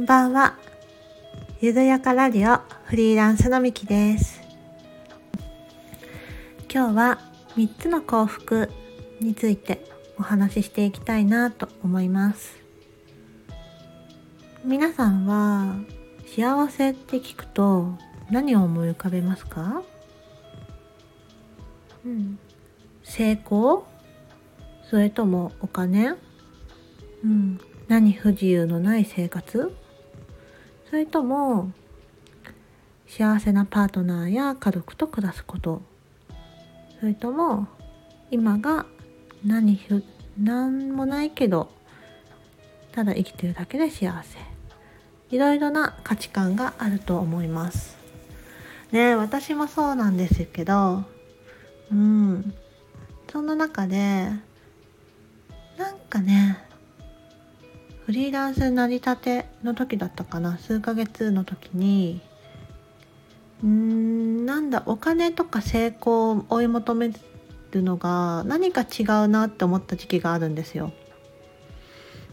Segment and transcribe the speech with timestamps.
[0.00, 0.56] んばんは。
[1.60, 4.40] ゆるやかラジオフリーランスのみきです。
[6.72, 7.18] 今日は
[7.58, 8.70] 3つの幸福
[9.20, 9.84] について
[10.18, 12.56] お話ししていきたいなと思います。
[14.64, 15.74] 皆さんは
[16.34, 17.92] 幸せって聞くと
[18.30, 19.82] 何を思い浮かべますか？
[22.06, 22.38] うん。
[23.02, 23.84] 成功？
[24.88, 26.14] それともお金？
[27.22, 27.60] うん。
[27.86, 29.76] 何不自由のない生活？
[30.90, 31.70] それとも
[33.06, 35.82] 幸せなパートナーや家族と暮らすこと。
[36.98, 37.68] それとも
[38.32, 38.86] 今が
[39.46, 39.80] 何
[40.36, 41.70] 何もないけど
[42.92, 44.38] ただ生きてるだけで幸せ。
[45.30, 47.96] いろいろな価値観があると思います。
[48.90, 51.04] ね私もそうなんですけど
[51.92, 52.52] うん。
[53.30, 54.28] そんな中で
[55.78, 56.64] なんかね
[58.10, 62.20] フリーランス成り立ての時だったかな数ヶ月の時に
[63.62, 67.12] うんなんだお金とか成功を追い求め
[67.70, 70.92] るのが何か違うなって思った時期があるんですよ。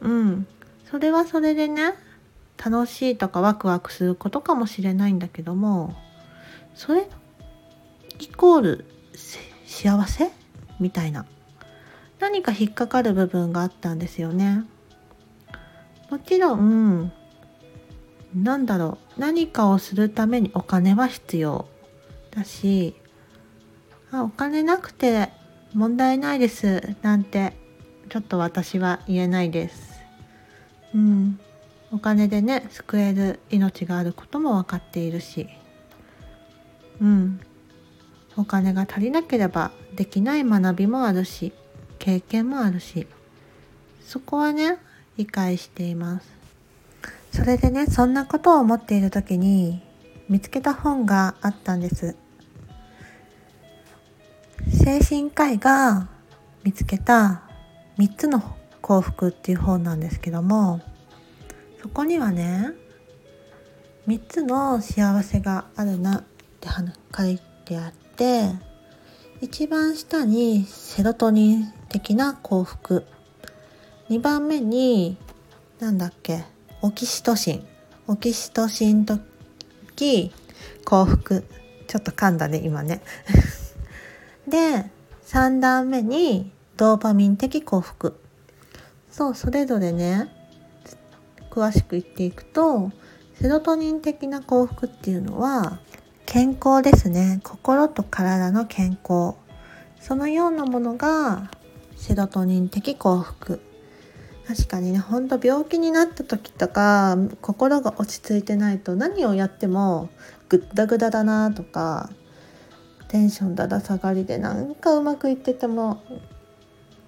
[0.00, 0.48] うん
[0.90, 1.94] それはそれでね
[2.56, 5.94] 楽しいとかワクワクすることかもしれないんだけども
[6.74, 7.06] それ
[8.18, 8.84] イコール
[9.66, 10.32] 幸せ？
[10.80, 11.26] みたいな
[12.18, 14.64] 何か引っかかる部分があったんですよね。
[16.10, 17.12] もちろん
[18.34, 21.66] なんだろう何かをするためにお金は必要。
[22.30, 22.94] だし
[24.12, 25.30] あお金なくて
[25.74, 27.56] 問題ないですなんて
[28.08, 30.00] ちょっと私は言えないです。
[30.94, 31.40] うん。
[31.92, 35.48] お金でね救える命があることも分かっているし。
[37.00, 37.40] うん。
[38.36, 41.52] お金が足りなければできない学びもあるし
[41.98, 43.06] 経験もあるし。
[44.02, 44.78] そこはね
[45.20, 46.32] 理解しています。
[47.30, 49.82] それでねそんなことを思っている時に
[50.30, 52.16] 見つけた本があったんです。
[54.82, 56.08] 精神科医が
[56.64, 57.42] 見つけた
[57.98, 58.42] 3つの
[58.80, 60.80] 幸福っていう本なんですけども
[61.82, 62.72] そこにはね
[64.06, 66.22] 3つの幸せがあるなっ
[66.60, 66.68] て
[67.16, 68.50] 書いてあって
[69.40, 73.06] 一番下にセロトニン的な幸福
[74.10, 75.16] 2番目に
[75.78, 76.42] なんだっけ
[76.82, 77.66] オキシトシン。
[78.08, 80.32] オキシトシン時
[80.84, 81.44] 幸福。
[81.86, 83.02] ちょっと噛んだね今ね。
[84.48, 84.90] で
[85.26, 88.18] 3段目にドーパミン的幸福。
[89.12, 90.28] そうそれぞれね
[91.48, 92.90] 詳しく言っていくと
[93.40, 95.78] セロトニン的な幸福っていうのは
[96.26, 97.38] 健康ですね。
[97.44, 99.36] 心と体の健康。
[100.00, 101.48] そのようなものが
[101.96, 103.60] セロトニン的幸福。
[104.50, 110.10] 確かにねほんと病気になった時とか心が落ち着いてないと何をやっても
[110.48, 112.10] グッダグダだなとか
[113.06, 116.02] テンションだだ下がりでなんかうまくいってても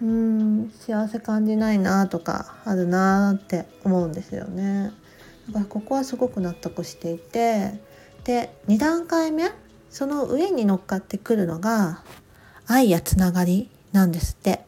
[0.00, 4.90] うーん幸せ感じないなとかあるなって思うんですよね。
[5.46, 7.80] だからここはすごく納得していて
[8.24, 9.52] で2段階目
[9.90, 12.02] その上に乗っかってくるのが
[12.66, 14.67] 愛やつながりなんですって。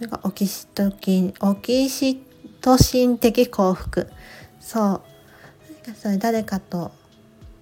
[0.00, 2.16] それがオキシトキンオキシ
[2.62, 4.08] トシン的幸福。
[4.58, 5.02] そう。
[5.94, 6.92] それ誰かと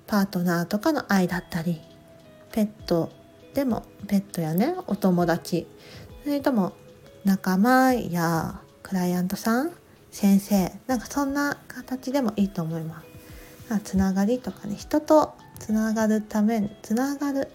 [0.06, 1.81] パートナーとかの愛だったり
[2.53, 3.10] ペット
[3.54, 5.66] でもペットやねお友達。
[6.22, 6.75] それとも
[7.25, 9.72] 仲間やクライアントさん
[10.12, 10.71] 先生。
[10.87, 13.03] なんかそんな形でもいいと思いま
[13.69, 13.81] す。
[13.81, 17.48] つながりとかね人とつながるためつながる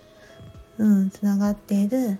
[0.78, 2.20] うんつながっている。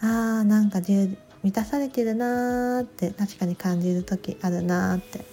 [0.00, 5.24] あーなんか充満たされてるなーって確かに感じる時あるなーって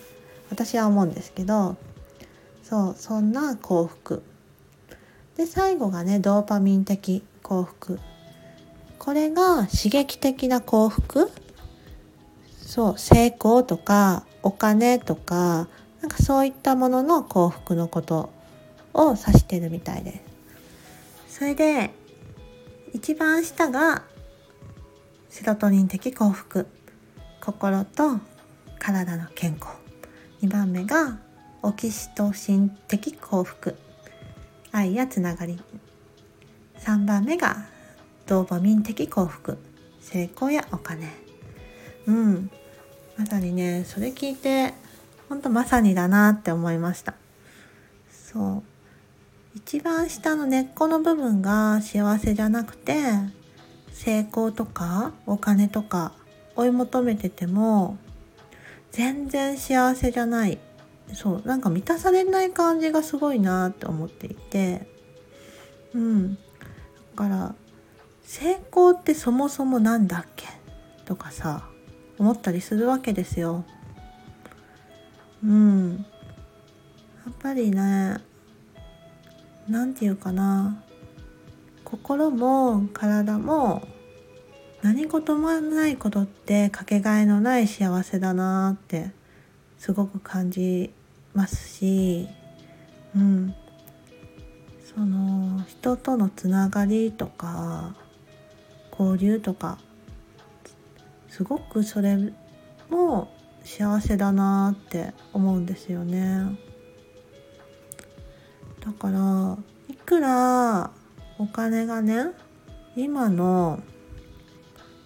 [0.50, 1.76] 私は思うんですけど
[2.64, 4.24] そうそんな幸福。
[5.38, 8.00] で最後がねドーパミン的幸福。
[8.98, 11.32] これが刺激的な幸福？
[12.56, 15.68] そう成功とかお金とか
[16.02, 18.32] なんかそういったものの幸福のこと
[18.94, 20.24] を指してるみたいで
[21.28, 21.40] す。
[21.40, 21.92] それで
[22.94, 24.04] 一番下が
[25.36, 26.66] セロトニン的幸福。
[27.42, 28.22] 心と
[28.80, 29.74] 体の健康。
[30.42, 31.18] 2番目が
[31.62, 33.76] オキシトシン的幸福。
[34.72, 35.60] 愛やつながり。
[36.80, 37.66] 3番目が
[38.26, 39.58] ドーパミン的幸福。
[40.00, 41.10] 成功やお金。
[42.08, 42.50] うん。
[43.18, 44.74] まさにねそれ聞いて
[45.28, 47.14] ほんとまさにだなって思いました。
[48.10, 48.64] そう。
[49.54, 52.96] 一番下の根っこの部分が幸せじゃなくて
[53.98, 56.12] 成功とかお金とか
[56.56, 57.98] 追い求めてても
[58.92, 60.60] 全然幸せじゃない。
[61.14, 64.86] そうなんか満たされない感じがすごいなって思っていて。
[65.94, 66.36] うん。
[66.36, 66.40] だ
[67.16, 67.56] から
[68.24, 70.48] 成功ってそもそもなんだっけ？
[71.06, 71.70] とかさ
[72.20, 73.64] 思ったりするわけですよ。
[75.44, 76.06] うん。
[77.26, 78.18] やっぱりね
[79.68, 80.84] 何て言うかな。
[82.08, 83.82] 心も体も
[84.84, 89.10] 何事もないことってかけがえのない幸せだなって
[89.80, 90.92] すごく感じ
[91.34, 92.28] ますし、
[93.16, 93.56] うん、
[94.84, 97.96] その人とのつながりとか
[98.92, 99.80] 交流とか
[101.28, 102.20] すごくそれ
[102.92, 106.56] も幸せだなって思うんですよね。
[108.86, 109.58] だから
[109.90, 110.92] いくら
[111.38, 112.32] お金がね
[112.96, 113.82] 今の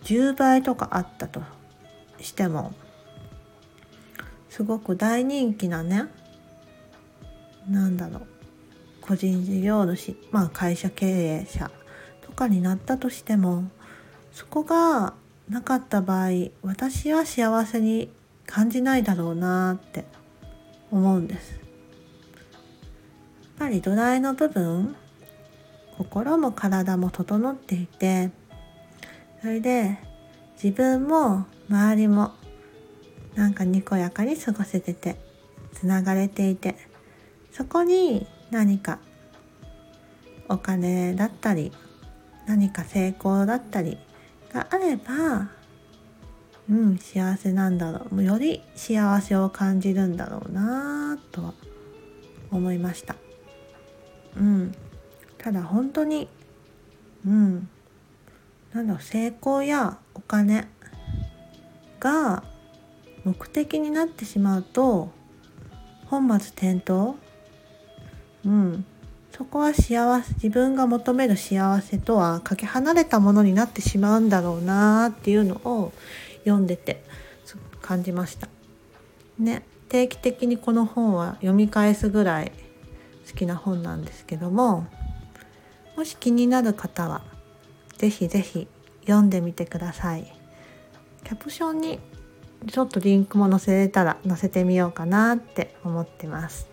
[0.03, 1.41] 10倍とかあったと
[2.21, 2.73] しても
[4.49, 6.05] すごく大人気なね
[7.67, 8.21] なんだろう
[9.01, 11.71] 個人事業主まあ会社経営者
[12.21, 13.69] とかになったとしても
[14.31, 15.13] そこが
[15.49, 16.29] なかった場合
[16.61, 18.11] 私は幸せに
[18.45, 20.05] 感じないだろうなって
[20.91, 21.53] 思うんです。
[21.53, 21.59] やっ
[23.59, 24.95] ぱり土台の部分
[25.99, 28.31] 心も体も整っていて
[29.41, 29.99] それで
[30.61, 32.31] 自分も周りも
[33.35, 35.17] なんかにこやかに過ごせてて
[35.73, 36.75] つながれていて
[37.51, 38.99] そこに何か
[40.47, 41.73] お金だったり
[42.47, 43.97] 何か成功だったり
[44.53, 45.49] があれば
[46.69, 48.23] うん幸せなんだろう。
[48.23, 51.53] より幸せを感じるんだろうなとは
[52.51, 53.15] 思いました。
[54.37, 54.75] うん。
[55.39, 56.27] ただ本当に
[57.25, 57.67] うん
[58.73, 60.67] なんだろ成功やお金
[61.99, 62.43] が
[63.23, 65.11] 目的になってしまうと
[66.05, 67.15] 本末転倒
[68.45, 68.85] うん
[69.31, 75.93] そこは幸せ自分が求める幸せとはかけ離れたものになってしまうんだろうなっていうのを
[76.43, 77.03] 読んでて
[77.81, 78.49] 感じました。
[79.39, 82.51] ね定期的にこの本は読み返すぐらい
[83.29, 84.85] 好きな本なんですけども
[85.99, 87.21] もし気になる方は
[87.97, 88.67] 是非是非
[89.01, 90.33] 読んでみてください。
[91.25, 91.99] キャプションに
[92.71, 96.69] ちょっとリンクも載せれたら載せてみようかなって思ってます。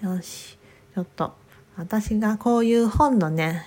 [0.00, 0.56] よし
[0.94, 1.34] ちょっと
[1.76, 3.66] 私がこういう本のね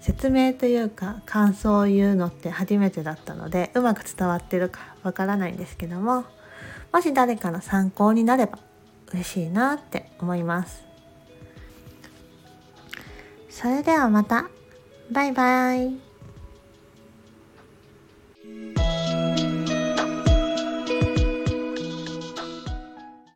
[0.00, 6.26] 説明というか感想を言うのって初めてだったのでうまく伝わってるかわからないんですけども
[6.92, 8.60] もし誰かの参考になれば
[9.12, 10.91] 嬉しいなって思います
[13.52, 14.48] それではまた。
[15.10, 16.11] バイバイ。